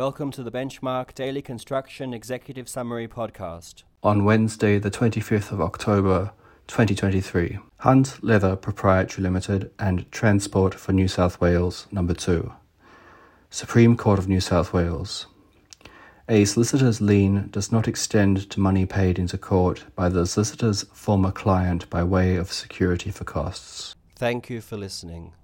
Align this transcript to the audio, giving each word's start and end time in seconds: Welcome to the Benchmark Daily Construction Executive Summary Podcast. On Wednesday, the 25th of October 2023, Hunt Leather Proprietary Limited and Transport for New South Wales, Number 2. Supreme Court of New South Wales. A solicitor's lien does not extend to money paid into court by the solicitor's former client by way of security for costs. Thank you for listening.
Welcome 0.00 0.30
to 0.30 0.42
the 0.42 0.50
Benchmark 0.50 1.12
Daily 1.12 1.42
Construction 1.42 2.14
Executive 2.14 2.70
Summary 2.70 3.06
Podcast. 3.06 3.82
On 4.02 4.24
Wednesday, 4.24 4.78
the 4.78 4.90
25th 4.90 5.52
of 5.52 5.60
October 5.60 6.32
2023, 6.68 7.58
Hunt 7.80 8.18
Leather 8.24 8.56
Proprietary 8.56 9.22
Limited 9.22 9.70
and 9.78 10.10
Transport 10.10 10.74
for 10.74 10.94
New 10.94 11.06
South 11.06 11.38
Wales, 11.38 11.86
Number 11.92 12.14
2. 12.14 12.50
Supreme 13.50 13.94
Court 13.94 14.18
of 14.18 14.26
New 14.26 14.40
South 14.40 14.72
Wales. 14.72 15.26
A 16.30 16.46
solicitor's 16.46 17.02
lien 17.02 17.50
does 17.50 17.70
not 17.70 17.86
extend 17.86 18.48
to 18.48 18.58
money 18.58 18.86
paid 18.86 19.18
into 19.18 19.36
court 19.36 19.84
by 19.96 20.08
the 20.08 20.24
solicitor's 20.24 20.82
former 20.94 21.30
client 21.30 21.90
by 21.90 22.02
way 22.02 22.36
of 22.36 22.50
security 22.50 23.10
for 23.10 23.24
costs. 23.24 23.94
Thank 24.16 24.48
you 24.48 24.62
for 24.62 24.78
listening. 24.78 25.34